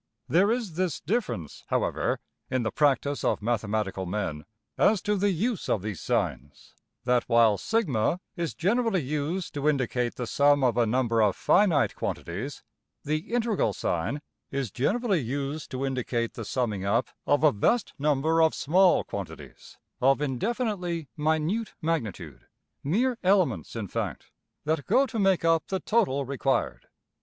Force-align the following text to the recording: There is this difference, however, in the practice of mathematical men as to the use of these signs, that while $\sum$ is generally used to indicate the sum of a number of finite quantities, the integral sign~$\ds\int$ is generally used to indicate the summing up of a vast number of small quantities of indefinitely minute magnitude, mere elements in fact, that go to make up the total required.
There 0.27 0.51
is 0.51 0.77
this 0.77 0.99
difference, 0.99 1.63
however, 1.67 2.19
in 2.49 2.63
the 2.63 2.71
practice 2.71 3.23
of 3.23 3.39
mathematical 3.39 4.07
men 4.07 4.45
as 4.75 4.99
to 5.03 5.15
the 5.15 5.29
use 5.29 5.69
of 5.69 5.83
these 5.83 6.01
signs, 6.01 6.73
that 7.03 7.29
while 7.29 7.55
$\sum$ 7.59 8.19
is 8.35 8.55
generally 8.55 9.03
used 9.03 9.53
to 9.53 9.69
indicate 9.69 10.15
the 10.15 10.25
sum 10.25 10.63
of 10.63 10.75
a 10.75 10.87
number 10.87 11.21
of 11.21 11.35
finite 11.35 11.93
quantities, 11.93 12.63
the 13.03 13.31
integral 13.31 13.73
sign~$\ds\int$ 13.73 14.23
is 14.59 14.71
generally 14.71 15.19
used 15.21 15.69
to 15.69 15.85
indicate 15.85 16.33
the 16.33 16.45
summing 16.45 16.83
up 16.83 17.09
of 17.27 17.43
a 17.43 17.51
vast 17.51 17.93
number 17.99 18.41
of 18.41 18.55
small 18.55 19.03
quantities 19.03 19.77
of 20.01 20.19
indefinitely 20.19 21.09
minute 21.15 21.75
magnitude, 21.79 22.47
mere 22.83 23.19
elements 23.21 23.75
in 23.75 23.87
fact, 23.87 24.31
that 24.65 24.87
go 24.87 25.05
to 25.05 25.19
make 25.19 25.45
up 25.45 25.67
the 25.67 25.79
total 25.79 26.25
required. 26.25 26.87